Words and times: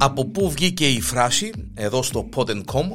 Από 0.00 0.24
πού 0.24 0.50
βγήκε 0.50 0.88
η 0.88 1.00
φράση 1.00 1.52
εδώ 1.74 2.02
στο 2.02 2.28
Pod.com 2.34 2.92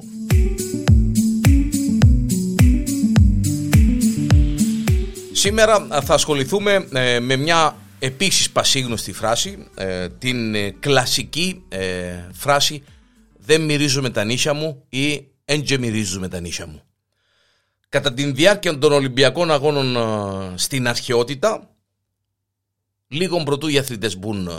Σήμερα 5.34 5.88
θα 6.04 6.14
ασχοληθούμε 6.14 6.88
ε, 6.94 7.20
με 7.20 7.36
μια 7.36 7.78
επίσης 8.00 8.50
πασίγνωστη 8.52 9.14
φράση 9.14 9.68
ε, 9.76 10.10
την 10.10 10.56
ε, 10.56 10.70
κλασική 10.72 11.64
φράση 12.32 12.84
«Δεν 13.38 13.62
μυρίζουμε 13.62 14.10
τα 14.10 14.24
νύχια 14.24 14.54
μου» 14.54 14.86
ή 14.90 15.28
«Εν 15.46 15.64
μυρίζουμε 15.80 16.28
τα 16.28 16.40
νύχια 16.40 16.68
μου». 16.68 16.82
Κατά 17.90 18.14
την 18.14 18.36
διάρκεια 18.36 18.78
των 18.78 18.92
Ολυμπιακών 18.92 19.52
Αγώνων 19.52 19.98
στην 20.58 20.88
αρχαιότητα 20.88 21.70
λίγο 23.08 23.44
πρωτού 23.44 23.68
οι 23.68 23.78
αθλητές 23.78 24.18
μπουν 24.18 24.50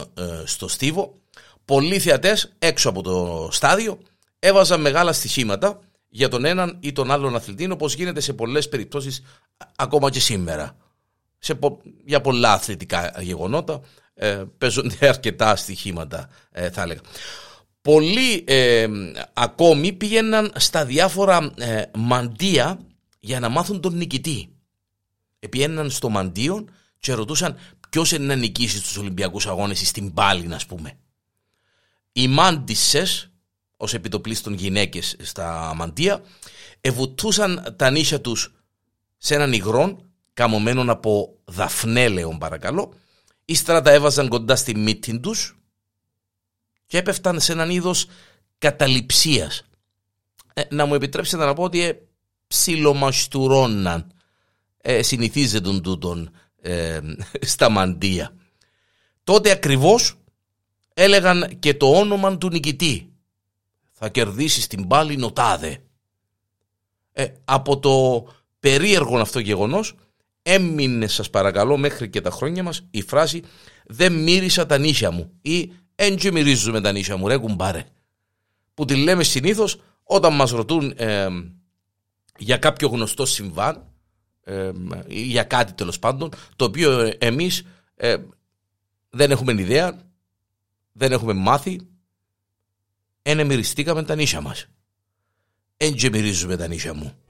στο 0.45 0.69
στίβο 0.69 1.23
πολλοί 1.65 1.99
θεατές 1.99 2.53
έξω 2.59 2.89
από 2.89 3.03
το 3.03 3.49
στάδιο 3.53 3.99
έβαζαν 4.39 4.81
μεγάλα 4.81 5.13
στοιχήματα 5.13 5.79
για 6.09 6.29
τον 6.29 6.45
έναν 6.45 6.77
ή 6.81 6.93
τον 6.93 7.11
άλλον 7.11 7.37
αθλητή, 7.37 7.71
όπως 7.71 7.95
γίνεται 7.95 8.21
σε 8.21 8.33
πολλές 8.33 8.69
περιπτώσεις 8.69 9.23
ακόμα 9.77 10.11
και 10.11 10.21
σήμερα. 10.21 10.77
Σε, 11.39 11.59
για 12.05 12.21
πολλά 12.21 12.53
αθλητικά 12.53 13.15
γεγονότα 13.21 13.81
ε, 14.15 14.45
παίζονται 14.59 15.09
αρκετά 15.09 15.57
στοιχήματα, 15.57 16.29
ε, 16.51 16.71
θα 16.71 16.83
έλεγα. 16.83 17.01
Πολλοί 17.81 18.45
ε, 18.47 18.87
ακόμη 19.33 19.93
πήγαιναν 19.93 20.53
στα 20.57 20.85
διάφορα 20.85 21.53
ε, 21.57 21.83
μαντεία 21.95 22.79
για 23.21 23.41
να 23.41 23.49
μάθουν 23.49 23.81
τον 23.81 23.97
νικητή. 23.97 24.49
Πήγαιναν 25.51 25.91
στο 25.91 26.09
μαντίο 26.09 26.65
και 26.99 27.13
ρωτούσαν 27.13 27.57
ποιος 27.91 28.13
είναι 28.13 28.25
να 28.25 28.35
νικήσει 28.35 28.79
στους 28.79 28.97
Ολυμπιακούς 28.97 29.47
Αγώνες 29.47 29.89
στην 29.89 30.15
πάλη, 30.15 30.55
ας 30.55 30.67
πούμε. 30.67 30.99
Οι 32.17 32.29
μάντισες 32.29 33.31
ως 33.77 33.95
επιτοπλίστων 33.95 34.55
γυναίκες 34.55 35.17
στα 35.23 35.73
μαντεία 35.77 36.23
ευουτούσαν 36.81 37.75
τα 37.79 37.91
νύχια 37.91 38.21
τους 38.21 38.55
σε 39.17 39.35
έναν 39.35 39.53
υγρό 39.53 39.99
καμωμένο 40.33 40.93
από 40.93 41.39
δαφνέλεον 41.45 42.39
παρακαλώ. 42.39 42.95
Ύστερα 43.45 43.83
τα 43.83 43.91
έβαζαν 43.91 44.29
κοντά 44.29 44.57
στη 44.57 44.77
μύτη 44.77 45.21
τους 45.21 45.59
και 46.87 46.99
έπεφταν 46.99 47.41
σε 47.41 47.53
έναν 47.53 47.71
είδος 47.71 48.07
καταληψίας. 48.59 49.63
Ε, 50.55 50.63
να 50.71 50.87
μου 50.87 50.95
επιτρέψετε 50.95 51.45
να 51.45 51.55
πω 51.55 51.63
ότι 51.63 51.83
ε, 51.83 51.93
ψιλομαστουρώναν 52.47 54.13
ε, 54.81 55.03
συνηθίζεται 55.03 55.81
τούτον 55.81 56.31
ε, 56.61 57.01
στα 57.41 57.69
μαντεία 57.69 58.37
τότε 59.25 59.51
ακριβώς 59.51 60.24
έλεγαν 60.95 61.59
και 61.59 61.75
το 61.75 61.99
όνομα 61.99 62.39
του 62.39 62.49
νικητή 62.49 63.13
θα 63.93 64.09
κερδίσεις 64.09 64.67
την 64.67 64.87
πάλη 64.87 65.17
νοτάδε. 65.17 65.83
Ε, 67.13 67.27
από 67.45 67.79
το 67.79 68.27
περίεργο 68.61 69.19
αυτό 69.19 69.39
γεγονός 69.39 69.95
έμεινε 70.43 71.07
σας 71.07 71.31
παρακαλώ 71.31 71.77
μέχρι 71.77 72.11
και 72.11 72.21
τα 72.21 72.31
χρόνια 72.31 72.63
μας 72.63 72.87
η 72.91 73.03
φράση 73.03 73.43
«Δεν 73.87 74.13
μύρισα 74.13 74.67
τα 74.67 74.79
νύχια 74.79 75.11
μου» 75.11 75.33
ή 75.43 75.73
«Εν 75.95 76.17
και 76.17 76.33
μυρίζουμε 76.33 76.81
τα 76.81 76.93
νύχια 76.93 77.17
μου 77.17 77.29
ρε 77.29 77.37
κουμπάρε» 77.37 77.85
που 78.75 78.85
τη 78.85 78.97
λέμε 78.97 79.25
συνήθως 79.25 79.81
όταν 80.03 80.35
μας 80.35 80.51
ρωτούν 80.51 80.93
ε, 80.97 81.29
για 82.39 82.57
κάποιο 82.57 82.89
γνωστό 82.89 83.27
συμβάν 83.27 83.87
ε, 84.45 84.71
ή 85.07 85.23
για 85.23 85.43
κάτι 85.43 85.73
τέλος 85.73 85.99
πάντων 85.99 86.31
το 86.57 86.65
οποίο 86.65 87.13
εμείς 87.19 87.63
ε, 87.95 88.17
δεν 89.11 89.31
έχουμε 89.31 89.53
ιδέα 89.53 90.01
δεν 90.97 91.13
έχουμε 91.13 91.33
μάθει 91.33 91.81
Ένε 93.27 93.45
μυριστήκαμε 93.45 94.03
τα 94.03 94.15
νύχια 94.15 94.41
μας. 94.41 94.67
Εν 95.77 95.95
και 95.95 96.11
μυρίζουμε 96.11 96.57
τα 96.57 96.69
νύχια 96.69 96.95
μου. 96.95 97.24